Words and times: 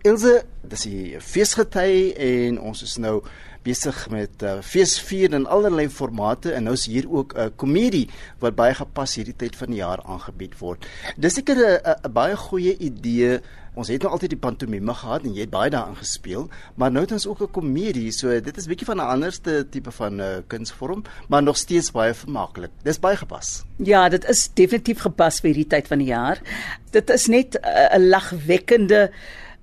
Ilse, 0.00 0.46
dis 0.64 0.86
die 0.88 1.18
feesgety 1.20 2.14
en 2.16 2.56
ons 2.70 2.80
is 2.86 2.94
nou 3.04 3.18
besig 3.66 3.96
met 4.08 4.42
uh, 4.48 4.54
feesvier 4.64 5.34
in 5.36 5.44
allerlei 5.44 5.90
formate 5.92 6.54
en 6.56 6.64
nou 6.64 6.72
is 6.72 6.86
hier 6.88 7.04
ook 7.04 7.34
'n 7.36 7.40
uh, 7.40 7.48
komedie 7.56 8.08
wat 8.40 8.56
baie 8.56 8.72
gepas 8.74 9.18
hierdie 9.20 9.36
tyd 9.36 9.56
van 9.56 9.68
die 9.68 9.82
jaar 9.82 10.00
aangebied 10.00 10.56
word. 10.58 10.86
Dis 11.16 11.34
seker 11.34 11.60
'n 11.84 12.12
baie 12.12 12.36
goeie 12.36 12.78
idee. 12.78 13.40
Ons 13.74 13.88
het 13.88 14.02
nou 14.02 14.12
altyd 14.12 14.30
die 14.30 14.40
pantomime 14.40 14.94
gehad 14.94 15.24
en 15.24 15.34
jy 15.34 15.40
het 15.40 15.50
baie 15.50 15.70
daarin 15.70 15.96
gespeel, 15.96 16.48
maar 16.74 16.90
nou 16.90 17.04
het 17.04 17.12
ons 17.12 17.26
ook 17.26 17.42
'n 17.42 17.50
komedie. 17.52 18.10
So 18.10 18.40
dit 18.40 18.56
is 18.56 18.66
bietjie 18.66 18.86
van 18.86 18.96
'n 18.96 19.12
anderste 19.20 19.68
tipe 19.70 19.90
van 19.90 20.20
uh, 20.20 20.40
kunsvorm, 20.46 21.02
maar 21.28 21.42
nog 21.42 21.56
steeds 21.56 21.90
baie 21.90 22.14
vermaaklik. 22.14 22.70
Dis 22.82 22.98
baie 22.98 23.16
gepas. 23.16 23.64
Ja, 23.76 24.08
dit 24.08 24.24
is 24.24 24.48
definitief 24.54 25.00
gepas 25.00 25.40
vir 25.40 25.48
hierdie 25.52 25.68
tyd 25.68 25.86
van 25.86 25.98
die 25.98 26.08
jaar. 26.08 26.40
Dit 26.90 27.10
is 27.10 27.26
net 27.26 27.60
'n 27.60 28.00
uh, 28.00 28.08
lagwekkende 28.08 29.10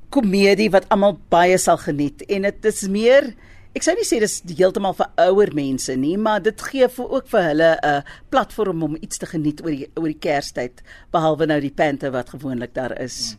komedie 0.09 0.69
wat 0.71 0.87
almal 0.89 1.17
baie 1.29 1.57
sal 1.57 1.77
geniet 1.77 2.23
en 2.27 2.41
dit 2.41 2.65
is 2.65 2.87
meer 2.87 3.33
Ek 3.77 3.83
sou 3.85 3.93
nie 3.93 4.07
sê 4.07 4.17
dis 4.17 4.39
heeltemal 4.57 4.95
vir 4.97 5.09
ouer 5.27 5.51
mense 5.53 5.93
nie, 6.01 6.15
maar 6.17 6.39
dit 6.41 6.61
gee 6.71 6.87
vir 6.89 7.11
ook 7.17 7.27
vir 7.29 7.43
hulle 7.51 7.69
'n 7.75 7.89
uh, 7.89 8.15
platform 8.33 8.83
om 8.87 8.97
iets 8.97 9.21
te 9.21 9.27
geniet 9.29 9.61
oor 9.61 9.69
die 9.75 9.89
oor 9.93 10.07
die 10.09 10.17
Kerstyd, 10.25 10.81
behalwe 11.13 11.45
nou 11.45 11.59
die 11.61 11.75
pente 11.81 12.09
wat 12.09 12.33
gewoonlik 12.33 12.73
daar 12.73 12.95
is. 12.97 13.37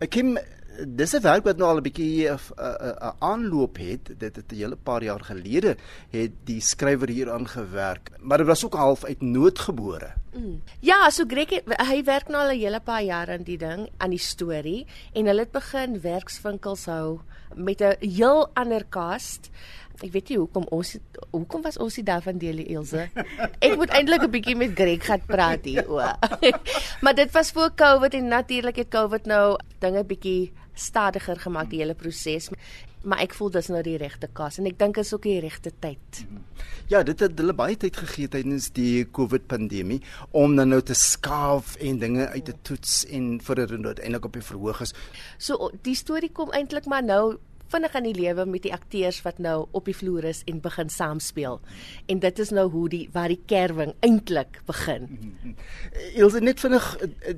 Ek 0.00 0.16
mm, 0.16 0.30
mm. 0.30 0.96
dis 0.96 1.12
'n 1.14 1.20
werk 1.20 1.44
wat 1.44 1.58
nou 1.58 1.68
al 1.68 1.82
'n 1.82 1.84
bietjie 1.84 2.30
'n 2.30 2.32
uh, 2.32 2.72
uh, 2.80 3.12
aanloop 3.20 3.76
het. 3.76 4.08
Dit 4.18 4.36
het 4.36 4.52
'n 4.52 4.56
hele 4.56 4.76
paar 4.76 5.02
jaar 5.04 5.20
gelede 5.20 5.76
het 6.10 6.32
die 6.44 6.60
skrywer 6.60 7.08
hier 7.08 7.30
aangewerk, 7.30 8.10
maar 8.20 8.38
dit 8.38 8.46
was 8.46 8.64
ook 8.64 8.74
half 8.74 9.04
uit 9.04 9.20
nood 9.20 9.58
gebore. 9.58 10.14
Mm. 10.34 10.62
Ja, 10.82 11.10
so 11.14 11.24
Greg 11.30 11.52
hy 11.62 12.00
werk 12.06 12.28
nou 12.28 12.40
al 12.42 12.50
'n 12.54 12.58
hele 12.58 12.80
paar 12.80 13.02
jaar 13.02 13.30
aan 13.30 13.44
die 13.46 13.58
ding, 13.58 13.88
aan 13.98 14.10
die 14.10 14.18
storie 14.18 14.86
en 15.14 15.26
hulle 15.26 15.46
het 15.46 15.52
begin 15.52 16.00
werkswinkels 16.00 16.86
hou 16.86 17.20
met 17.54 17.80
'n 17.80 17.96
heel 18.00 18.50
ander 18.54 18.84
cast. 18.88 19.50
Ek 20.02 20.10
weet 20.12 20.28
nie 20.28 20.38
hoekom 20.38 20.66
ons 20.70 20.98
hoekom 21.30 21.62
was 21.62 21.78
ons 21.78 21.96
nie 21.96 22.04
daar 22.04 22.22
van 22.22 22.38
Delie 22.38 22.66
Elsje. 22.74 23.10
Ek 23.66 23.76
moet 23.76 23.90
eintlik 23.90 24.22
'n 24.22 24.30
bietjie 24.30 24.56
met 24.56 24.74
Greg 24.74 25.04
gaan 25.04 25.22
praat 25.26 25.64
hier 25.64 25.86
o. 25.88 26.02
maar 27.02 27.14
dit 27.14 27.30
was 27.32 27.50
voor 27.50 27.70
Covid 27.74 28.14
en 28.14 28.28
natuurlik 28.28 28.76
het 28.76 28.88
Covid 28.88 29.26
nou 29.26 29.56
dinge 29.78 30.04
bietjie 30.04 30.52
stadiger 30.74 31.38
gemaak 31.38 31.70
die 31.70 31.78
hele 31.78 31.94
proses 31.94 32.50
maar 33.04 33.22
ek 33.24 33.34
voel 33.36 33.52
dis 33.54 33.70
nou 33.72 33.82
die 33.84 33.96
regte 34.00 34.28
kas 34.32 34.58
en 34.60 34.68
ek 34.70 34.78
dink 34.80 34.98
is 35.02 35.12
ook 35.14 35.26
die 35.26 35.40
regte 35.44 35.72
tyd. 35.84 36.24
Ja, 36.92 37.02
dit 37.06 37.20
het 37.20 37.38
hulle 37.40 37.54
baie 37.56 37.76
tyd 37.80 37.96
gegee 37.96 38.28
tydens 38.28 38.70
die 38.76 39.04
COVID 39.16 39.46
pandemie 39.48 40.00
om 40.36 40.56
dan 40.56 40.72
nou 40.74 40.82
te 40.84 40.96
skaaf 40.98 41.76
en 41.80 42.00
dinge 42.02 42.28
uit 42.34 42.44
te 42.44 42.56
toets 42.62 43.02
en 43.08 43.38
vir 43.40 43.62
dit 43.62 43.74
uiteindelik 43.74 44.28
op 44.28 44.36
die 44.36 44.44
verhoog 44.44 44.84
is. 44.84 44.94
So 45.38 45.70
die 45.86 45.96
storie 45.98 46.32
kom 46.32 46.52
eintlik 46.52 46.88
maar 46.90 47.04
nou 47.04 47.36
vinnig 47.74 47.94
aan 47.96 48.06
die 48.06 48.14
lewe 48.14 48.44
met 48.46 48.62
die 48.66 48.72
akteurs 48.72 49.20
wat 49.24 49.40
nou 49.42 49.66
op 49.74 49.88
die 49.88 49.96
vloer 49.96 50.28
is 50.30 50.42
en 50.50 50.60
begin 50.62 50.90
saamspeel. 50.92 51.60
En 52.06 52.20
dit 52.22 52.42
is 52.44 52.52
nou 52.54 52.68
hoe 52.70 52.88
die 52.92 53.04
waar 53.12 53.32
die 53.32 53.40
kerwing 53.50 53.94
eintlik 54.04 54.60
begin. 54.68 55.08
Ilse 56.20 56.42
net 56.44 56.60
vinnig 56.62 56.90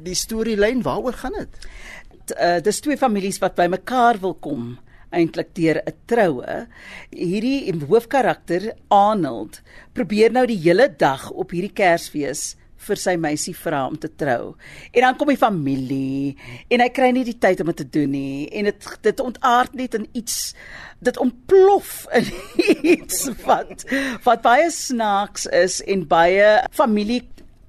die 0.04 0.16
storielyn, 0.18 0.82
waaroor 0.84 1.16
gaan 1.22 1.38
dit? 1.38 1.70
Uh, 2.34 2.58
dis 2.58 2.82
twee 2.82 2.98
families 2.98 3.38
wat 3.38 3.54
bymekaar 3.54 4.18
wil 4.20 4.34
kom 4.34 4.74
eintlik 5.10 5.54
deur 5.54 5.82
'n 5.86 5.94
troue. 6.06 6.66
Hierdie 7.10 7.72
hoofkarakter 7.88 8.74
Arnold 8.88 9.62
probeer 9.92 10.32
nou 10.32 10.46
die 10.46 10.60
hele 10.60 10.88
dag 10.88 11.30
op 11.30 11.50
hierdie 11.50 11.72
Kersfees 11.72 12.56
vir 12.86 13.00
sy 13.00 13.16
meisie 13.16 13.54
vra 13.56 13.86
om 13.88 13.96
te 13.98 14.08
trou. 14.20 14.54
En 14.92 15.06
dan 15.06 15.16
kom 15.16 15.28
die 15.32 15.40
familie 15.40 16.36
en 16.70 16.80
hy 16.80 16.88
kry 16.94 17.10
nie 17.14 17.24
die 17.24 17.38
tyd 17.38 17.60
om 17.60 17.66
dit 17.66 17.76
te 17.76 17.88
doen 17.98 18.10
nie 18.10 18.48
en 18.52 18.64
dit 18.70 18.88
dit 19.02 19.20
ontaard 19.20 19.74
net 19.74 19.94
in 19.98 20.06
iets 20.12 20.54
dit 21.04 21.18
ontplof 21.22 22.06
in 22.16 22.30
iets 22.94 23.26
wat 23.44 23.86
wat 24.24 24.44
baie 24.44 24.70
snaaks 24.70 25.46
is 25.46 25.80
en 25.84 26.06
baie 26.08 26.60
familie 26.76 27.22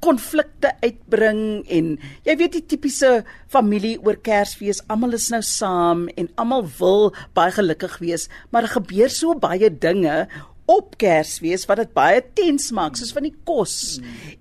konflikte 0.03 0.73
uitbring 0.83 1.63
en 1.73 1.95
jy 2.27 2.35
weet 2.39 2.57
die 2.59 2.65
tipiese 2.73 3.23
familie 3.51 3.97
oor 4.05 4.19
Kersfees, 4.23 4.83
almal 4.87 5.17
is 5.17 5.29
nou 5.33 5.41
saam 5.45 6.07
en 6.15 6.29
almal 6.37 6.67
wil 6.79 7.09
baie 7.37 7.51
gelukkig 7.55 7.97
wees, 8.03 8.27
maar 8.51 8.67
er 8.67 8.75
gebeur 8.77 9.09
so 9.13 9.33
baie 9.41 9.71
dinge 9.71 10.27
op 10.67 10.97
Kersfees 10.99 11.63
wat 11.69 11.79
dit 11.79 11.91
baie 11.95 12.19
tens 12.35 12.67
maak 12.75 12.97
soos 12.99 13.13
van 13.15 13.23
die 13.29 13.35
kos 13.47 13.97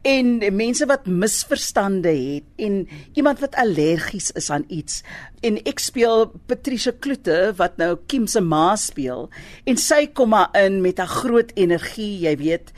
en 0.07 0.41
mense 0.59 0.89
wat 0.91 1.07
misverstande 1.07 2.11
het 2.11 2.67
en 2.67 2.81
iemand 3.15 3.43
wat 3.45 3.55
allergies 3.63 4.33
is 4.39 4.51
aan 4.51 4.67
iets. 4.67 5.05
En 5.47 5.61
ek 5.63 5.81
speel 5.83 6.27
Patricia 6.51 6.93
Kloete 6.93 7.55
wat 7.61 7.79
nou 7.79 7.93
Kim 8.11 8.27
se 8.31 8.43
ma 8.43 8.75
speel 8.81 9.29
en 9.71 9.79
sy 9.79 10.09
kom 10.11 10.35
maar 10.35 10.51
in 10.59 10.83
met 10.83 10.99
'n 10.99 11.15
groot 11.23 11.53
energie 11.55 12.27
jy 12.27 12.37
weet. 12.37 12.73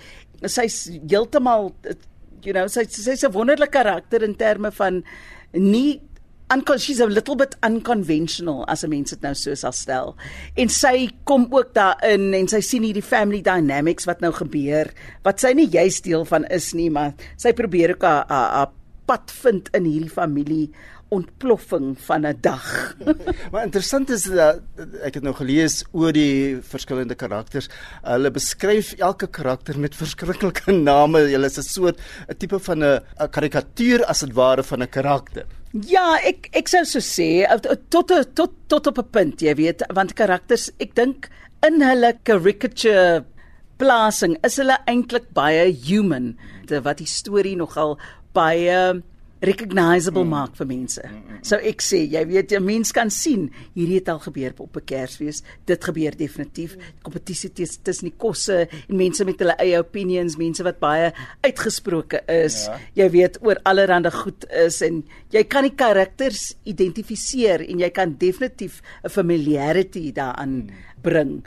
Sy's 0.45 0.91
heeltemal 1.09 1.73
you 2.43 2.53
know 2.53 2.67
sy 2.67 2.85
sy's 2.85 3.25
'n 3.25 3.33
wonderlike 3.33 3.73
karakter 3.73 4.23
in 4.23 4.35
terme 4.35 4.71
van 4.71 5.05
nie 5.53 6.01
she's 6.79 7.01
a 7.01 7.07
little 7.07 7.37
bit 7.37 7.55
unconventional 7.63 8.65
as 8.69 8.85
'n 8.85 8.91
mens 8.91 9.11
dit 9.11 9.23
nou 9.23 9.35
so 9.35 9.55
sal 9.55 9.73
stel. 9.73 10.17
En 10.57 10.69
sy 10.69 11.11
kom 11.25 11.47
ook 11.51 11.75
daarin 11.75 12.35
en 12.35 12.49
sy 12.49 12.61
sien 12.61 12.83
hierdie 12.83 13.03
family 13.03 13.43
dynamics 13.43 14.07
wat 14.07 14.21
nou 14.21 14.33
gebeur 14.33 14.91
wat 15.25 15.41
sy 15.41 15.53
nie 15.53 15.69
juist 15.69 16.05
deel 16.05 16.25
van 16.25 16.45
is 16.47 16.73
nie, 16.73 16.91
maar 16.91 17.13
sy 17.37 17.53
probeer 17.53 17.91
ook 17.91 18.05
'n 18.05 18.69
pad 19.07 19.31
vind 19.31 19.69
in 19.75 19.85
hierdie 19.85 20.13
familie 20.13 20.71
ontploffing 21.09 21.97
van 22.07 22.27
'n 22.27 22.39
dag. 22.41 22.95
maar 23.53 23.65
interessant 23.65 24.11
is 24.11 24.23
dat 24.23 24.61
ek 25.03 25.15
het 25.15 25.23
nou 25.23 25.35
gelees 25.35 25.85
oor 25.93 26.13
die 26.13 26.59
verskillende 26.63 27.15
karakters. 27.15 27.69
Hulle 28.03 28.31
beskryf 28.31 28.93
elke 28.99 29.27
karakter 29.27 29.79
met 29.79 29.95
verskriklike 29.95 30.73
name. 30.91 31.19
Hulle 31.19 31.47
is 31.47 31.59
'n 31.59 31.63
soort 31.63 31.99
'n 32.29 32.37
tipe 32.37 32.59
van 32.59 32.85
'n 32.85 33.01
karikatuur 33.31 34.05
as 34.05 34.21
dit 34.21 34.33
ware 34.33 34.63
van 34.63 34.83
'n 34.83 34.89
karakter. 34.89 35.47
Ja, 35.73 36.17
ek 36.25 36.49
ek 36.53 36.69
sou 36.69 36.85
so 36.85 36.99
sê 36.99 37.45
tot 37.93 38.09
tot 38.35 38.53
tot 38.67 38.87
op 38.87 38.99
'n 38.99 39.11
punt, 39.11 39.41
jy 39.41 39.55
weet, 39.55 39.83
want 39.93 40.15
karakters, 40.15 40.71
ek 40.81 40.95
dink 40.95 41.29
in 41.63 41.83
hulle 41.83 42.15
caricature 42.25 43.25
plasing 43.79 44.37
is 44.45 44.57
hulle 44.57 44.79
eintlik 44.87 45.29
baie 45.35 45.69
human, 45.73 46.39
wat 46.71 46.99
die 46.99 47.07
storie 47.07 47.57
nogal 47.57 47.99
baie 48.33 49.03
recognizable 49.41 50.25
mm. 50.25 50.31
maak 50.31 50.57
vir 50.59 50.67
mense. 50.67 51.03
Mm, 51.05 51.17
mm, 51.17 51.35
mm. 51.37 51.45
So 51.47 51.59
ek 51.71 51.83
sê, 51.85 52.01
jy 52.11 52.25
weet, 52.27 52.53
'n 52.53 52.65
mens 52.65 52.93
kan 52.93 53.11
sien 53.11 53.51
hierdie 53.75 54.01
het 54.01 54.09
al 54.09 54.19
gebeur 54.19 54.53
op 54.59 54.77
'n 54.77 54.85
Kersfees. 54.85 55.43
Dit 55.67 55.85
gebeur 55.85 56.17
definitief. 56.17 56.77
Mm. 56.77 56.83
Kompetisie 57.03 57.51
tussen 57.53 58.09
die 58.09 58.17
kosse 58.17 58.69
en 58.89 58.97
mense 58.97 59.25
met 59.25 59.39
hulle 59.39 59.57
eie 59.59 59.79
opinions, 59.79 60.37
mense 60.37 60.63
wat 60.63 60.79
baie 60.79 61.13
uitgesproke 61.43 62.23
is. 62.27 62.67
Ja. 62.67 62.79
Jy 62.95 63.11
weet 63.11 63.39
oor 63.43 63.61
allerlei 63.63 64.11
goed 64.11 64.47
is 64.51 64.83
en 64.83 65.05
jy 65.31 65.45
kan 65.45 65.63
die 65.63 65.75
karakters 65.75 66.55
identifiseer 66.65 67.61
en 67.69 67.79
jy 67.79 67.91
kan 67.91 68.17
definitief 68.19 68.83
'n 69.05 69.09
familiarity 69.09 70.13
daaraan 70.13 70.55
mm. 70.67 70.71
bring 71.03 71.45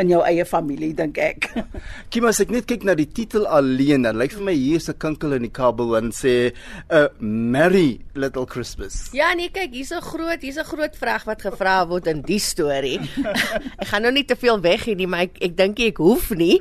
in 0.00 0.10
jou 0.10 0.20
eie 0.26 0.44
familie 0.48 0.92
dink 0.96 1.18
ek. 1.22 1.48
Kim 2.12 2.26
as 2.28 2.40
ek 2.42 2.50
net 2.54 2.66
kyk 2.70 2.86
na 2.86 2.96
die 2.98 3.06
titel 3.06 3.46
alleen, 3.46 4.06
dan 4.06 4.18
lyk 4.18 4.34
vir 4.34 4.46
my 4.48 4.54
hier's 4.56 4.88
'n 4.90 4.98
kinkel 4.98 5.36
in 5.36 5.46
die 5.46 5.52
kabel 5.54 5.94
en 5.98 6.10
sê 6.10 6.50
'n 6.50 6.54
uh, 6.90 7.08
Merry 7.20 8.00
Little 8.14 8.46
Christmas. 8.46 9.10
Ja 9.14 9.32
nee, 9.34 9.50
kyk, 9.54 9.72
hier's 9.72 9.92
'n 9.92 10.02
groot, 10.02 10.42
hier's 10.42 10.58
'n 10.58 10.66
groot 10.66 10.96
vraag 10.96 11.24
wat 11.24 11.42
gevra 11.42 11.86
word 11.86 12.06
in 12.06 12.22
die 12.22 12.40
storie. 12.42 12.98
ek 13.82 13.88
gaan 13.88 14.02
nou 14.02 14.12
nie 14.12 14.26
te 14.26 14.36
veel 14.36 14.60
weg 14.60 14.84
hier 14.84 14.96
nie, 14.96 15.06
maar 15.06 15.28
ek 15.30 15.38
ek 15.40 15.56
dink 15.56 15.80
ek 15.80 16.02
hoef 16.02 16.30
nie. 16.34 16.60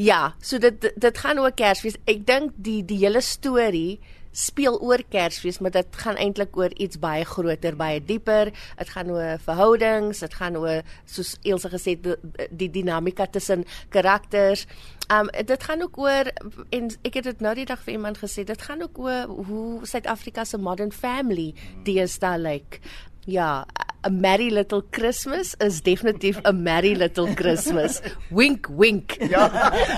Ja, 0.00 0.34
so 0.40 0.58
dit 0.58 0.80
dit 0.80 1.18
gaan 1.18 1.38
oor 1.38 1.52
Kersfees. 1.52 2.00
Ek 2.08 2.24
dink 2.26 2.56
die 2.56 2.82
die 2.82 2.98
hele 3.04 3.20
storie 3.20 4.00
speel 4.32 4.78
oor 4.80 5.02
Kersfees, 5.08 5.58
maar 5.58 5.70
dit 5.74 5.96
gaan 6.04 6.16
eintlik 6.16 6.56
oor 6.56 6.72
iets 6.80 6.98
baie 6.98 7.24
groter, 7.24 7.76
baie 7.76 8.00
dieper. 8.04 8.52
Dit 8.78 8.92
gaan 8.94 9.10
oor 9.12 9.38
verhoudings, 9.44 10.24
dit 10.24 10.34
gaan 10.34 10.56
oor 10.56 10.82
soos 11.04 11.36
Elsje 11.42 11.72
gesê 11.72 11.96
die, 12.00 12.16
die 12.50 12.70
dinamika 12.72 13.26
tussen 13.26 13.64
karakters. 13.92 14.66
Um 15.12 15.28
dit 15.32 15.62
gaan 15.62 15.82
ook 15.82 15.98
oor 15.98 16.32
en 16.72 16.90
ek 17.04 17.20
het 17.20 17.30
dit 17.30 17.40
nou 17.44 17.54
die 17.58 17.68
dag 17.68 17.80
vir 17.84 17.98
iemand 17.98 18.20
gesê, 18.22 18.44
dit 18.48 18.62
gaan 18.62 18.82
ook 18.82 18.98
oor 18.98 19.32
hoe 19.48 19.86
Suid-Afrika 19.86 20.44
se 20.44 20.58
modern 20.58 20.92
family 20.92 21.52
deesdae 21.84 22.38
lyk. 22.38 22.80
Like. 22.80 23.10
Ja, 23.24 23.66
a 24.04 24.10
merry 24.10 24.50
little 24.50 24.82
Christmas 24.90 25.54
is 25.60 25.80
definitief 25.80 26.40
a 26.44 26.52
merry 26.52 26.94
little 26.94 27.34
Christmas. 27.34 28.00
wink 28.30 28.68
wink. 28.68 29.16
Ja, 29.30 29.48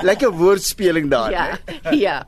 lekker 0.03 0.33
woordspeling 0.33 1.11
daar. 1.11 1.31
Ja. 1.31 1.45
He. 1.85 1.97
Ja. 2.05 2.19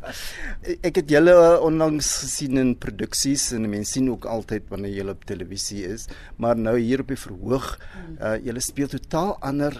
Ek 0.86 1.02
het 1.02 1.10
julle 1.10 1.34
onlangs 1.64 2.08
gesien 2.24 2.56
in 2.60 2.72
produksies 2.80 3.50
en 3.56 3.68
mense 3.68 3.96
sien 3.96 4.08
ook 4.10 4.24
altyd 4.30 4.70
wanneer 4.72 4.94
jy 4.96 5.08
op 5.12 5.26
televisie 5.28 5.84
is, 5.86 6.08
maar 6.42 6.56
nou 6.58 6.74
hier 6.78 7.04
op 7.04 7.12
die 7.12 7.20
verhoog, 7.20 7.68
uh, 8.18 8.36
julle 8.44 8.62
speel 8.64 8.90
totaal 8.90 9.36
ander 9.44 9.76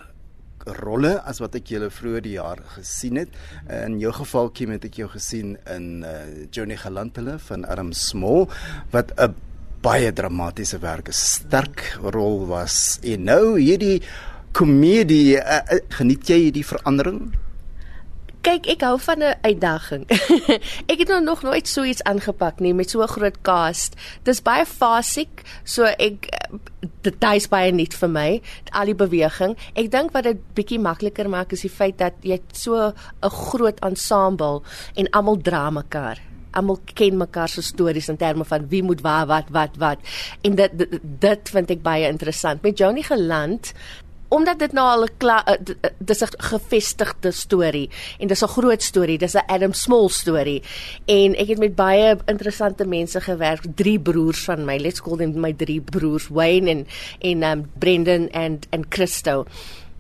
rolle 0.83 1.15
as 1.29 1.39
wat 1.43 1.55
ek 1.59 1.71
julle 1.71 1.91
vroeër 1.95 2.25
die 2.25 2.37
jaar 2.37 2.61
gesien 2.75 3.21
het. 3.21 3.35
In 3.71 3.99
jou 4.03 4.13
geval 4.17 4.51
Kim 4.57 4.73
het 4.75 4.87
ek 4.89 4.99
jou 5.01 5.09
gesien 5.13 5.55
in 5.71 6.05
uh, 6.07 6.47
Johnny 6.51 6.79
Galantele 6.81 7.39
van 7.47 7.67
Adam 7.71 7.93
Small 7.95 8.49
wat 8.95 9.13
'n 9.17 9.35
baie 9.87 10.13
dramatiese 10.13 10.81
werk, 10.83 11.09
'n 11.09 11.13
sterk 11.15 11.99
rol 12.03 12.47
was. 12.47 12.99
En 13.03 13.25
nou 13.25 13.59
hierdie 13.59 14.03
komedie, 14.53 15.37
uh, 15.39 15.63
uh, 15.63 15.81
geniet 15.99 16.27
jy 16.27 16.39
hierdie 16.49 16.67
verandering? 16.67 17.21
Kyk, 18.47 18.67
ek 18.71 18.83
hou 18.87 18.99
van 18.99 19.23
'n 19.23 19.39
uitdaging. 19.43 20.05
ek 20.93 20.99
het 20.99 21.11
nog 21.23 21.43
nooit 21.43 21.69
so 21.69 21.83
iets 21.83 22.03
aangepak 22.03 22.61
nie 22.61 22.75
met 22.75 22.91
so 22.91 23.03
'n 23.03 23.09
groot 23.09 23.39
cast. 23.43 23.95
Dis 24.23 24.43
baie 24.43 24.67
fasiek, 24.67 25.43
so 25.65 25.85
ek 25.85 26.31
dit 27.03 27.25
is 27.35 27.49
baie 27.49 27.73
nuut 27.73 27.95
vir 27.95 28.09
my, 28.09 28.43
al 28.71 28.87
die 28.87 28.95
beweging. 28.95 29.57
Ek 29.75 29.91
dink 29.91 30.13
wat 30.13 30.25
dit 30.25 30.39
bietjie 30.55 30.79
makliker 30.79 31.29
maak 31.29 31.53
is 31.53 31.63
die 31.63 31.71
feit 31.71 31.99
dat 31.99 32.15
jy 32.23 32.41
so 32.53 32.93
'n 33.23 33.31
groot 33.31 33.79
ensemble 33.83 34.63
en 34.95 35.11
almal 35.11 35.37
dra 35.43 35.71
mekaar 35.71 36.19
almal 36.51 36.81
ken 36.95 37.17
mekaar 37.17 37.49
se 37.49 37.63
stories 37.63 38.09
in 38.09 38.17
terme 38.17 38.45
van 38.45 38.69
wie 38.69 38.83
moet 38.83 39.01
waar 39.01 39.27
wat 39.27 39.51
wat 39.51 39.77
wat 39.77 39.99
en 40.43 40.55
dit 40.55 40.79
dit, 40.79 40.99
dit 41.03 41.49
vind 41.49 41.71
ek 41.71 41.83
baie 41.83 42.09
interessant 42.09 42.63
met 42.63 42.79
Johnny 42.79 43.03
Geland 43.03 43.73
omdat 44.29 44.59
dit 44.59 44.73
nou 44.73 44.87
al 44.89 45.05
'n 45.05 45.27
uh, 45.27 45.91
dis 45.99 46.21
'n 46.23 46.29
gevestigde 46.37 47.31
storie 47.31 47.91
en 48.19 48.27
dis 48.27 48.43
'n 48.43 48.49
groot 48.49 48.83
storie, 48.83 49.19
dis 49.19 49.35
'n 49.35 49.47
Adam 49.47 49.73
Small 49.73 50.09
storie. 50.09 50.63
En 51.05 51.37
ek 51.37 51.49
het 51.49 51.59
met 51.59 51.75
baie 51.75 52.17
interessante 52.27 52.87
mense 52.87 53.21
gewerk, 53.21 53.63
drie 53.75 54.01
broers 54.01 54.45
van 54.45 54.65
my, 54.65 54.77
let's 54.77 55.01
call 55.01 55.17
them 55.17 55.41
my 55.41 55.53
drie 55.53 55.81
broers, 55.81 56.29
Wayne 56.29 56.71
en 56.71 56.87
en 57.19 57.43
um 57.43 57.71
Brendan 57.79 58.29
en 58.29 58.59
en 58.71 58.87
Christo. 58.89 59.45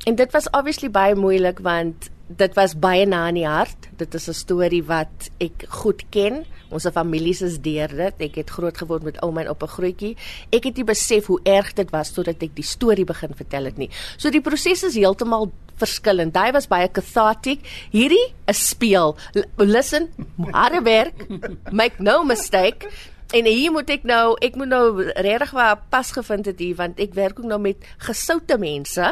En 0.04 0.14
dit 0.14 0.32
was 0.32 0.50
obviously 0.50 0.90
baie 0.90 1.14
moeilik 1.14 1.58
want 1.58 2.10
dit 2.26 2.54
was 2.54 2.74
baie 2.78 3.06
na 3.06 3.26
in 3.30 3.40
die 3.40 3.46
hart. 3.46 3.88
Dit 3.96 4.14
is 4.14 4.28
'n 4.28 4.34
storie 4.34 4.82
wat 4.84 5.30
ek 5.38 5.66
goed 5.68 6.02
ken. 6.10 6.44
Ons 6.70 6.86
families 6.92 7.42
is 7.42 7.58
deur 7.58 7.88
dit. 7.88 8.14
Ek 8.18 8.34
het 8.34 8.50
groot 8.50 8.76
geword 8.76 9.02
met 9.02 9.20
ouma 9.22 9.40
en 9.40 9.48
oupa 9.48 9.66
grootjie. 9.66 10.16
Ek 10.50 10.64
het 10.64 10.76
nie 10.76 10.84
besef 10.84 11.26
hoe 11.26 11.40
erg 11.44 11.72
dit 11.72 11.90
was 11.90 12.10
totdat 12.10 12.42
ek 12.42 12.54
die 12.54 12.64
storie 12.64 13.04
begin 13.04 13.34
vertel 13.34 13.64
het 13.64 13.76
nie. 13.76 13.90
So 14.16 14.30
die 14.30 14.40
proses 14.40 14.82
is 14.82 14.94
heeltemal 14.94 15.52
verskillend. 15.76 16.34
Daai 16.34 16.52
was 16.52 16.66
baie 16.66 16.88
cathartic. 16.88 17.60
Hierdie 17.92 18.34
is 18.48 18.68
speel. 18.68 19.16
L 19.34 19.64
listen, 19.64 20.08
harde 20.52 20.82
werk. 20.82 21.26
Make 21.70 22.02
no 22.02 22.24
mistake. 22.24 22.88
En 23.34 23.44
hier 23.44 23.72
moet 23.74 23.88
ek 23.90 24.04
nou, 24.06 24.36
ek 24.44 24.54
moet 24.54 24.70
nou 24.70 25.02
regtig 25.02 25.50
waar 25.56 25.80
pas 25.90 26.12
gevind 26.14 26.46
het 26.46 26.60
hier 26.62 26.76
want 26.78 27.00
ek 27.02 27.16
werk 27.18 27.40
ook 27.40 27.48
nou 27.50 27.58
met 27.58 27.82
gesoute 28.06 28.58
mense 28.62 29.02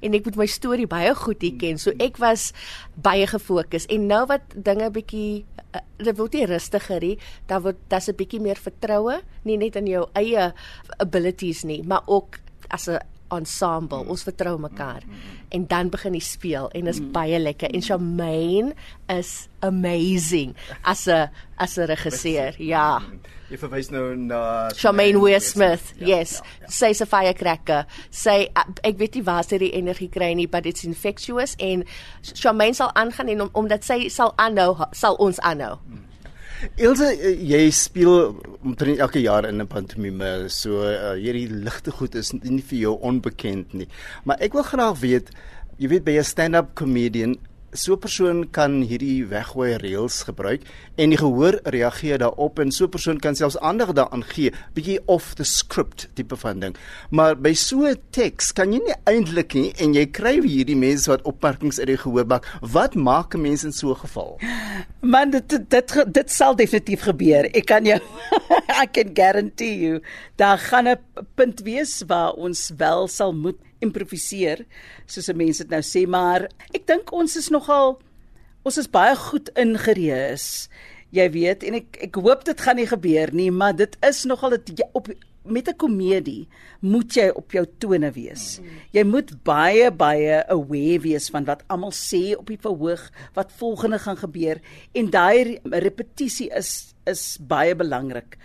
en 0.00 0.16
ek 0.16 0.24
moet 0.24 0.38
my 0.40 0.46
storie 0.48 0.88
baie 0.88 1.12
goed 1.18 1.44
hier 1.44 1.58
ken. 1.60 1.80
So 1.80 1.92
ek 2.00 2.16
was 2.22 2.52
baie 2.96 3.26
gefokus 3.28 3.86
en 3.92 4.08
nou 4.08 4.24
wat 4.30 4.56
dinge 4.56 4.88
bietjie 4.94 5.44
uh, 5.76 5.84
dit 6.00 6.16
word 6.16 6.38
nie 6.38 6.48
rustiger 6.48 7.04
nie, 7.04 7.16
dan 7.50 7.64
word 7.66 7.80
daar's 7.92 8.08
'n 8.08 8.16
bietjie 8.16 8.40
meer 8.40 8.56
vertroue, 8.56 9.20
nie 9.44 9.56
net 9.56 9.76
in 9.76 9.86
jou 9.86 10.08
eie 10.16 10.52
abilities 10.98 11.64
nie, 11.64 11.82
maar 11.82 12.02
ook 12.06 12.40
as 12.70 12.88
'n 12.88 13.00
ensemble. 13.32 14.04
Ons 14.08 14.22
vertrou 14.22 14.58
mekaar. 14.60 15.02
En 15.48 15.66
dan 15.66 15.88
begin 15.88 16.12
die 16.12 16.24
speel 16.24 16.70
en 16.70 16.86
is 16.86 17.00
baie 17.12 17.38
lekker. 17.38 17.70
En 17.70 17.82
Charmaine 17.82 18.74
is 19.08 19.48
amazing 19.60 20.54
as 20.82 21.06
'n 21.06 21.30
as 21.56 21.76
'n 21.76 21.86
regisseur. 21.86 22.54
Ja. 22.58 23.02
Jy 23.52 23.58
verwys 23.60 23.90
nou 23.92 24.14
na 24.16 24.70
Charmaine 24.72 25.20
Weir 25.20 25.42
Smith. 25.44 25.90
Ja, 26.00 26.06
yes. 26.16 26.38
Ja, 26.40 26.62
ja. 26.62 26.68
Sy's 26.72 27.02
'n 27.04 27.06
firecracker. 27.06 27.84
Sy 28.10 28.48
ek 28.82 28.96
weet 28.96 29.14
nie 29.14 29.24
waar 29.24 29.44
sy 29.44 29.58
die 29.58 29.74
energie 29.76 30.08
kry 30.08 30.32
nie, 30.32 30.46
but 30.46 30.64
it's 30.64 30.84
infectious 30.84 31.54
en 31.58 31.84
Charmaine 32.22 32.74
sal 32.74 32.90
aangaan 32.94 33.28
en 33.28 33.40
om, 33.42 33.50
omdat 33.52 33.84
sy 33.84 34.08
sal 34.08 34.32
aanhou, 34.38 34.86
sal 34.92 35.20
ons 35.20 35.38
aanhou. 35.40 35.76
Hmm. 35.84 36.08
Ilse, 36.78 37.10
eh, 37.18 37.36
jy 37.42 37.70
speel 37.70 38.40
omtrent 38.62 38.98
elke 38.98 39.20
jaar 39.20 39.44
in 39.44 39.60
'n 39.60 39.66
pantomime, 39.66 40.48
so 40.48 40.80
uh, 40.86 41.12
hierdie 41.12 41.48
ligte 41.50 41.90
goed 41.90 42.14
is 42.14 42.32
nie 42.32 42.62
vir 42.62 42.78
jou 42.78 42.98
onbekend 43.00 43.74
nie. 43.74 43.88
Maar 44.24 44.36
ek 44.40 44.52
wil 44.52 44.62
graag 44.62 45.00
weet, 45.00 45.30
jy 45.76 45.88
weet 45.88 46.04
by 46.04 46.16
'n 46.18 46.24
stand-up 46.24 46.74
comedian, 46.74 47.36
so 47.72 47.94
'n 47.94 47.98
persoon 47.98 48.50
kan 48.50 48.82
hierdie 48.84 49.24
weggooi 49.26 49.76
reels 49.80 50.22
gebruik 50.28 50.62
en 50.96 51.10
die 51.10 51.18
gehoor 51.18 51.56
reageer 51.64 52.18
daarop 52.18 52.58
en 52.58 52.70
so 52.70 52.84
'n 52.84 52.90
persoon 52.90 53.18
kan 53.18 53.34
selfs 53.34 53.58
aandag 53.58 53.92
daaraan 53.92 54.24
gee, 54.24 54.52
bietjie 54.74 55.00
off 55.06 55.34
the 55.34 55.44
script 55.44 56.08
tipe 56.14 56.36
van 56.36 56.60
ding. 56.60 56.76
Maar 57.10 57.36
by 57.36 57.54
so 57.54 57.86
'n 57.86 57.96
teks 58.10 58.52
kan 58.52 58.72
jy 58.72 58.78
nie 58.78 58.94
eintlik 59.04 59.54
nie 59.54 59.72
en 59.78 59.94
jy 59.94 60.06
kry 60.06 60.40
hierdie 60.40 60.76
mense 60.76 61.08
wat 61.10 61.22
opmerkings 61.22 61.78
uit 61.78 61.86
die 61.86 61.96
gehoor 61.96 62.26
maak. 62.26 62.44
Wat 62.60 62.94
maak 62.94 63.34
'n 63.34 63.40
mens 63.40 63.64
in 63.64 63.72
so 63.72 63.90
'n 63.90 63.96
geval? 63.96 64.38
Man, 65.00 65.30
dit 65.30 65.48
dit 65.48 65.70
dit, 65.70 66.04
dit 66.12 66.30
sal 66.30 66.56
definitief 66.56 67.02
gebeur. 67.02 67.44
Ek 67.54 67.66
kan 67.66 67.84
jou 67.84 68.00
I 68.82 68.86
can 68.86 69.14
guarantee 69.14 69.78
you, 69.78 70.00
daar 70.36 70.58
gaan 70.58 70.88
'n 70.88 70.98
punt 71.34 71.60
wees 71.60 72.02
waar 72.06 72.32
ons 72.32 72.72
wel 72.76 73.08
sal 73.08 73.32
moet 73.32 73.56
improviseer 73.82 74.64
soos 75.06 75.30
mense 75.36 75.64
dit 75.64 75.74
nou 75.74 75.82
sê 75.86 76.06
maar 76.06 76.48
ek 76.72 76.86
dink 76.86 77.12
ons 77.12 77.36
is 77.36 77.50
nogal 77.54 77.98
ons 78.62 78.78
is 78.78 78.90
baie 78.90 79.14
goed 79.18 79.50
ingereis 79.58 80.68
jy 81.12 81.28
weet 81.34 81.66
en 81.68 81.80
ek 81.82 82.00
ek 82.08 82.22
hoop 82.22 82.46
dit 82.48 82.64
gaan 82.64 82.80
nie 82.80 82.88
gebeur 82.88 83.34
nie 83.36 83.50
maar 83.50 83.76
dit 83.76 83.98
is 84.08 84.24
nogal 84.30 84.56
dit 84.56 84.82
op 84.92 85.10
met 85.44 85.68
'n 85.68 85.76
komedie 85.76 86.48
moet 86.80 87.14
jy 87.14 87.28
op 87.34 87.52
jou 87.52 87.66
tone 87.78 88.10
wees. 88.10 88.60
Jy 88.92 89.04
moet 89.04 89.42
baie 89.42 89.90
baie 89.90 90.46
aware 90.48 91.00
wees 91.00 91.30
van 91.30 91.44
wat 91.44 91.64
almal 91.66 91.90
sê 91.90 92.36
op 92.36 92.46
die 92.46 92.58
verhoog, 92.58 93.10
wat 93.34 93.52
volgende 93.52 93.98
gaan 93.98 94.16
gebeur 94.16 94.60
en 94.92 95.10
daai 95.10 95.58
repetisie 95.64 96.50
is 96.50 96.94
is 97.04 97.38
baie 97.40 97.74
belangrik 97.74 98.38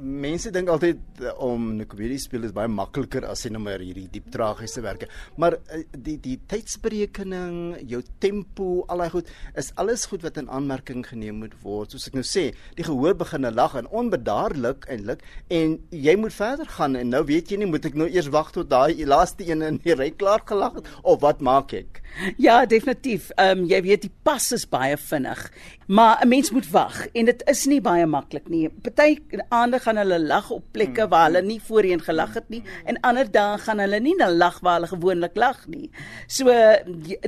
mense 0.00 0.50
dink 0.52 0.70
altyd 0.72 1.20
eh, 1.20 1.32
om 1.44 1.76
'n 1.76 1.86
komedie 1.86 2.18
speel 2.18 2.44
is 2.44 2.54
baie 2.56 2.68
makliker 2.68 3.24
as 3.24 3.44
jy 3.44 3.50
nou 3.52 3.60
maar 3.62 3.80
hierdie 3.80 4.08
diep 4.08 4.30
tragiese 4.32 4.80
werke. 4.80 5.08
Maar 5.36 5.58
eh, 5.68 5.84
die 5.92 6.16
die 6.16 6.38
tydsberekening, 6.48 7.76
jou 7.86 8.02
tempo, 8.18 8.84
al 8.88 8.98
daai 8.98 9.10
goed 9.10 9.28
is 9.56 9.72
alles 9.76 10.06
goed 10.06 10.22
wat 10.22 10.36
in 10.36 10.48
aanmerking 10.48 11.04
geneem 11.06 11.40
moet 11.40 11.54
word. 11.62 11.92
Soos 11.92 12.08
ek 12.08 12.14
nou 12.14 12.24
sê, 12.24 12.54
die 12.76 12.84
gehoor 12.84 13.14
begin 13.14 13.48
lag 13.54 13.74
en 13.74 13.88
onbedaarlik 13.88 14.86
eintlik 14.88 15.22
en 15.48 15.78
jy 15.90 16.16
moet 16.16 16.32
verder 16.32 16.66
gaan 16.66 16.96
en 16.96 17.08
nou 17.08 17.24
weet 17.24 17.50
jy 17.50 17.56
nie 17.58 17.66
moet 17.70 17.84
ek 17.84 17.94
nou 17.94 18.08
eers 18.08 18.28
wag 18.28 18.52
tot 18.52 18.70
daai 18.70 19.04
laaste 19.06 19.44
een 19.44 19.62
in 19.62 19.80
die 19.84 19.94
ry 19.94 20.10
klaar 20.10 20.42
gelag 20.46 20.74
het 20.74 20.86
of 21.02 21.20
wat 21.20 21.40
maak 21.40 21.72
ek? 21.72 21.99
Ja, 22.36 22.66
definitief. 22.66 23.30
Ehm 23.36 23.58
um, 23.58 23.66
jy 23.68 23.80
weet 23.82 24.02
die 24.02 24.12
pas 24.22 24.50
is 24.52 24.66
baie 24.68 24.96
vinnig. 24.96 25.40
Maar 25.86 26.20
'n 26.22 26.28
mens 26.28 26.50
moet 26.50 26.70
wag 26.70 27.06
en 27.12 27.24
dit 27.24 27.42
is 27.48 27.64
nie 27.66 27.80
baie 27.80 28.06
maklik 28.06 28.48
nie. 28.48 28.68
Party 28.68 29.18
aande 29.48 29.78
gaan 29.78 29.96
hulle 29.96 30.18
lag 30.20 30.50
op 30.50 30.64
plekke 30.70 31.08
waar 31.08 31.24
hulle 31.24 31.42
nie 31.42 31.60
voorheen 31.60 32.00
gelag 32.00 32.34
het 32.34 32.48
nie 32.48 32.62
en 32.84 33.00
ander 33.00 33.30
dae 33.30 33.58
gaan 33.58 33.78
hulle 33.78 34.00
nie 34.00 34.14
na 34.14 34.30
lag 34.30 34.60
waar 34.60 34.74
hulle 34.74 34.86
gewoonlik 34.86 35.36
lag 35.36 35.66
nie. 35.66 35.90
So 36.26 36.52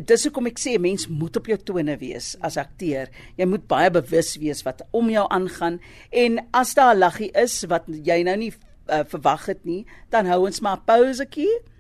dis 0.05 0.25
hoekom 0.25 0.47
ek 0.47 0.59
sê 0.59 0.75
'n 0.75 0.81
mens 0.81 1.09
moet 1.09 1.37
op 1.37 1.47
jou 1.47 1.59
tone 1.59 1.97
wees 1.97 2.37
as 2.41 2.57
akteur. 2.57 3.09
Jy 3.37 3.47
moet 3.47 3.67
baie 3.67 3.91
bewus 3.91 4.37
wees 4.37 4.63
wat 4.63 4.83
om 4.91 5.11
jou 5.11 5.27
aangaan 5.29 5.81
en 6.11 6.47
as 6.53 6.75
daar 6.75 6.95
'n 6.95 6.99
laggie 6.99 7.31
is 7.35 7.65
wat 7.69 7.85
jy 7.87 8.23
nou 8.23 8.37
nie 8.37 8.53
uh, 8.89 9.01
verwag 9.07 9.47
het 9.47 9.65
nie, 9.65 9.87
dan 10.11 10.27
hou 10.27 10.47
ons 10.47 10.61
maar 10.61 10.77
'n 10.77 10.85
pausetjie 10.85 11.72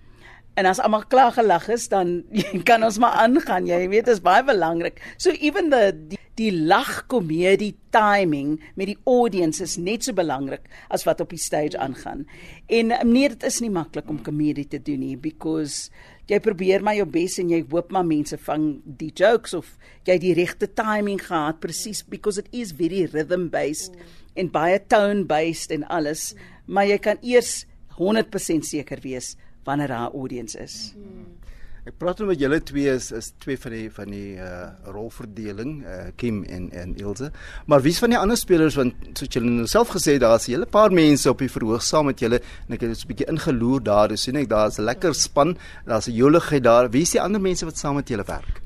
En 0.54 0.68
as 0.68 0.80
almal 0.84 1.06
klaar 1.08 1.32
gelag 1.32 1.68
is, 1.72 1.88
dan 1.88 2.22
kan 2.68 2.84
ons 2.84 2.98
maar 3.00 3.22
aangaan. 3.24 3.66
Jy 3.66 3.86
weet, 3.88 4.08
dit 4.10 4.16
is 4.16 4.24
baie 4.24 4.44
belangrik. 4.44 5.00
So 5.16 5.32
even 5.32 5.70
the 5.72 5.92
die, 5.94 6.18
die 6.40 6.52
lagkomedie 6.52 7.74
timing 7.92 8.56
met 8.76 8.88
die 8.88 8.98
audience 9.08 9.60
is 9.64 9.76
net 9.76 10.06
so 10.06 10.16
belangrik 10.16 10.64
as 10.92 11.04
wat 11.04 11.20
op 11.20 11.32
die 11.32 11.40
stage 11.40 11.76
aangaan. 11.76 12.24
En 12.72 12.94
nee, 13.08 13.28
dit 13.28 13.44
is 13.48 13.60
nie 13.60 13.72
maklik 13.72 14.08
om 14.08 14.22
komedie 14.24 14.64
te 14.68 14.80
doen 14.80 15.02
nie 15.04 15.16
because 15.20 15.90
jy 16.30 16.40
probeer 16.40 16.84
maar 16.84 16.96
jou 16.96 17.06
bes 17.10 17.36
en 17.42 17.52
jy 17.52 17.60
hoop 17.68 17.92
maar 17.92 18.06
mense 18.08 18.38
vang 18.46 18.66
die 18.84 19.10
jokes 19.12 19.52
of 19.58 19.74
jy 20.08 20.16
die 20.22 20.32
regte 20.38 20.70
timing 20.72 21.20
gehad 21.20 21.60
presies 21.60 22.00
because 22.08 22.40
it 22.40 22.48
is 22.56 22.72
very 22.78 23.04
rhythm 23.12 23.50
based 23.52 23.92
en 24.38 24.48
baie 24.52 24.80
tone 24.88 25.26
based 25.28 25.74
en 25.74 25.84
alles, 25.92 26.30
maar 26.64 26.88
jy 26.88 26.96
kan 27.02 27.20
eers 27.20 27.66
100% 27.98 28.64
seker 28.64 29.02
wees 29.04 29.34
wanneer 29.64 29.90
haar 29.90 30.12
audience 30.12 30.58
is. 30.58 30.92
Hmm. 30.94 31.38
Ek 31.82 31.96
praat 31.98 32.20
nou 32.22 32.28
met 32.28 32.38
julle 32.38 32.60
twee 32.62 32.92
is 32.94 33.08
is 33.10 33.32
twee 33.42 33.58
van 33.58 33.72
die 33.74 33.88
van 33.90 34.12
die 34.14 34.36
uh 34.38 34.68
rolverdeling, 34.94 35.72
uh 35.82 36.12
Kim 36.14 36.44
en 36.46 36.68
en 36.70 36.92
Ilse. 36.94 37.32
Maar 37.66 37.82
wie's 37.82 37.98
van 37.98 38.14
die 38.14 38.20
ander 38.20 38.38
spelers 38.38 38.78
want 38.78 39.18
soos 39.18 39.32
julle 39.34 39.50
nou 39.50 39.66
self 39.66 39.90
gesê 39.96 40.14
daar's 40.22 40.46
'n 40.46 40.54
hele 40.54 40.70
paar 40.78 40.94
mense 40.94 41.28
op 41.28 41.42
die 41.42 41.50
verhoog 41.50 41.82
saam 41.82 42.06
met 42.06 42.22
julle 42.22 42.38
en 42.38 42.74
ek 42.78 42.86
het 42.86 42.98
so 42.98 43.02
'n 43.02 43.10
bietjie 43.10 43.30
ingeloer 43.34 43.82
daar. 43.82 44.08
Dis 44.08 44.22
sien 44.22 44.36
ek 44.36 44.48
daar's 44.48 44.78
'n 44.78 44.84
lekker 44.84 45.12
span, 45.14 45.58
daar's 45.84 46.06
'n 46.06 46.14
joligheid 46.14 46.62
daar. 46.62 46.90
Wie's 46.90 47.10
die 47.10 47.20
ander 47.20 47.40
mense 47.40 47.64
wat 47.64 47.76
saam 47.76 47.96
met 47.96 48.08
julle 48.08 48.24
werk? 48.24 48.61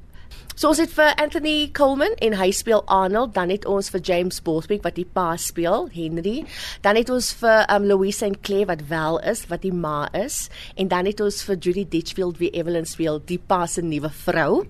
So 0.56 0.70
ons 0.70 0.78
het 0.80 0.88
vir 0.96 1.10
Anthony 1.20 1.68
Coleman 1.76 2.14
en 2.24 2.32
hy 2.40 2.46
speel 2.56 2.80
Arnold, 2.88 3.34
dan 3.36 3.50
het 3.52 3.66
ons 3.68 3.90
vir 3.92 4.00
James 4.08 4.38
Borthwick 4.40 4.86
wat 4.86 4.96
die 4.96 5.04
pa 5.04 5.34
speel, 5.36 5.84
Henry. 5.92 6.46
Dan 6.80 6.96
het 6.96 7.12
ons 7.12 7.28
vir 7.42 7.66
um 7.74 7.84
Louise 7.84 8.22
St 8.22 8.40
Clair 8.40 8.64
wat 8.70 8.86
wel 8.88 9.20
is, 9.28 9.44
wat 9.52 9.66
die 9.66 9.74
ma 9.76 10.06
is, 10.16 10.46
en 10.80 10.88
dan 10.88 11.04
het 11.10 11.20
ons 11.20 11.42
vir 11.44 11.60
Judy 11.60 11.84
Ditchfield 11.92 12.40
wie 12.40 12.48
Evelyn 12.56 12.88
speel, 12.88 13.20
die 13.28 13.36
pa 13.36 13.66
se 13.68 13.84
nuwe 13.84 14.08
vrou. 14.24 14.64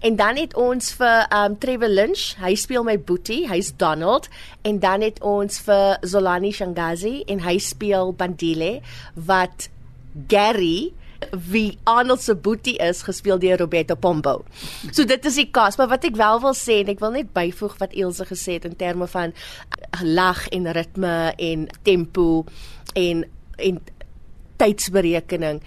En 0.00 0.16
dan 0.16 0.40
het 0.40 0.56
ons 0.56 0.94
vir 0.96 1.28
um 1.28 1.60
Trevor 1.60 1.92
Lynch, 1.92 2.30
hy 2.40 2.56
speel 2.56 2.88
my 2.88 2.96
boetie, 2.96 3.42
hy's 3.52 3.74
Donald, 3.76 4.32
en 4.64 4.80
dan 4.80 5.04
het 5.04 5.20
ons 5.20 5.60
vir 5.68 5.98
Zolani 6.00 6.56
Shangazi 6.56 7.18
en 7.28 7.44
hy 7.44 7.58
speel 7.60 8.16
Bandile 8.16 8.78
wat 9.28 9.68
Gary 10.32 10.94
wie 11.50 11.78
Arnold 11.84 12.22
se 12.22 12.34
boetie 12.34 12.76
is 12.82 13.02
gespeel 13.06 13.38
deur 13.38 13.58
Roberto 13.58 13.94
Pombo. 13.94 14.44
So 14.90 15.04
dit 15.04 15.24
is 15.24 15.38
die 15.40 15.48
kas, 15.50 15.78
maar 15.78 15.90
wat 15.92 16.04
ek 16.08 16.18
wel 16.18 16.40
wil 16.42 16.56
sê 16.56 16.80
en 16.82 16.92
ek 16.92 17.02
wil 17.04 17.14
net 17.16 17.32
byvoeg 17.36 17.78
wat 17.82 17.96
Elsje 17.96 18.28
gesê 18.28 18.58
het 18.58 18.68
in 18.68 18.76
terme 18.78 19.08
van 19.10 19.32
uh, 19.32 20.02
lag 20.04 20.46
en 20.54 20.70
ritme 20.76 21.16
en 21.36 21.66
tempo 21.86 22.44
en 22.94 23.24
en 23.56 23.80
tydsberekening. 24.60 25.62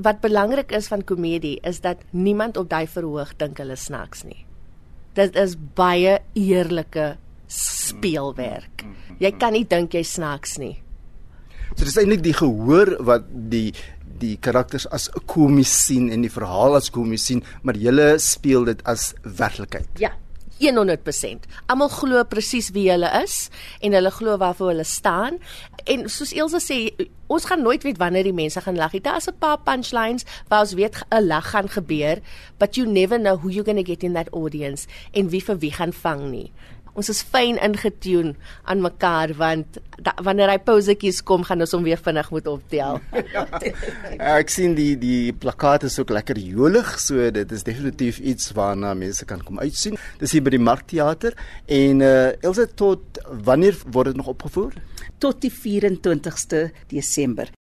Wat 0.00 0.20
belangrik 0.22 0.72
is 0.76 0.88
van 0.88 1.04
komedie 1.04 1.58
is 1.66 1.80
dat 1.84 2.00
niemand 2.10 2.56
op 2.56 2.70
daai 2.70 2.86
verhoog 2.88 3.34
dink 3.36 3.58
hulle 3.60 3.76
snaaks 3.76 4.24
nie. 4.24 4.44
Dit 5.16 5.36
is 5.36 5.56
baie 5.76 6.18
eerlike 6.36 7.16
speelwerk. 7.46 8.84
Jy 9.20 9.32
kan 9.40 9.56
nie 9.56 9.64
dink 9.68 9.94
jy 9.96 10.04
snaaks 10.04 10.58
nie. 10.60 10.76
So 11.76 11.84
dis 11.84 11.96
eintlik 12.00 12.22
die 12.24 12.36
gehoor 12.36 12.94
wat 13.04 13.26
die 13.50 13.74
die 14.18 14.36
karakters 14.40 14.86
as 14.90 15.08
komies 15.26 15.72
sien 15.86 16.10
en 16.10 16.22
die 16.22 16.32
verhaal 16.32 16.76
as 16.76 16.90
komies 16.90 17.26
sien, 17.28 17.42
maar 17.62 17.76
julle 17.76 18.18
speel 18.22 18.64
dit 18.64 18.82
as 18.84 19.14
werklikheid. 19.22 19.88
Ja. 19.98 20.12
100%. 20.56 21.44
Almal 21.68 21.90
glo 21.92 22.22
presies 22.24 22.70
wie 22.72 22.86
hulle 22.88 23.10
is 23.22 23.50
en 23.84 23.92
hulle 23.92 24.10
glo 24.10 24.38
waarvoor 24.40 24.72
hulle 24.72 24.86
staan. 24.88 25.36
En 25.84 26.06
soos 26.08 26.32
Elsa 26.32 26.60
sê, 26.64 26.78
ons 27.28 27.44
gaan 27.44 27.60
nooit 27.62 27.84
weet 27.84 28.00
wanneer 28.00 28.24
die 28.24 28.34
mense 28.36 28.60
gaan 28.64 28.78
lag 28.80 28.94
nie. 28.96 29.02
Daar's 29.04 29.28
'n 29.28 29.36
paar 29.38 29.58
punchlines 29.58 30.24
waar 30.48 30.64
ons 30.64 30.72
weet 30.72 31.04
'n 31.10 31.26
lag 31.26 31.50
gaan 31.50 31.68
gebeur, 31.68 32.20
but 32.58 32.76
you 32.76 32.86
never 32.86 33.18
know 33.18 33.36
who 33.36 33.50
you're 33.50 33.68
going 33.68 33.84
to 33.84 33.92
get 33.92 34.02
in 34.02 34.14
that 34.14 34.32
audience 34.32 34.86
en 35.12 35.28
wie 35.28 35.44
vir 35.44 35.58
wie 35.58 35.72
gaan 35.72 35.92
vang 35.92 36.30
nie 36.30 36.52
ons 36.96 37.10
is 37.12 37.22
fyn 37.22 37.58
ingetune 37.62 38.34
aan 38.64 38.82
mekaar 38.84 39.34
want 39.38 39.78
da, 39.96 40.14
wanneer 40.24 40.52
hy 40.52 40.58
pausetjies 40.64 41.22
kom 41.26 41.44
gaan 41.46 41.64
ons 41.64 41.74
hom 41.76 41.84
weer 41.86 42.00
vinnig 42.00 42.30
moet 42.32 42.48
optel. 42.50 43.00
ja, 43.34 43.44
ek 44.36 44.52
sien 44.52 44.76
die 44.78 44.94
die 45.00 45.32
plakate 45.36 45.90
is 45.90 45.98
ook 46.00 46.14
lekker 46.16 46.40
jolig, 46.40 46.94
so 47.02 47.30
dit 47.34 47.52
is 47.52 47.66
definitief 47.66 48.20
iets 48.20 48.52
waarna 48.56 48.94
mense 48.98 49.28
kan 49.28 49.44
kom 49.44 49.60
uitsien. 49.60 49.98
Dis 50.20 50.36
hier 50.36 50.44
by 50.44 50.54
die 50.56 50.62
Markteater 50.62 51.36
en 51.66 52.04
uh 52.04 52.14
Elsa 52.46 52.66
tot 52.78 53.20
wanneer 53.46 53.76
word 53.92 54.12
dit 54.12 54.20
nog 54.20 54.32
opgevoer? 54.36 54.76
Tot 55.22 55.40
die 55.44 55.52
24ste 55.52 56.68
Desember. 56.92 57.55